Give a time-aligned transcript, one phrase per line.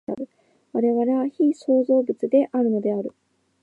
[0.73, 3.11] 我々は被創造物であるのである。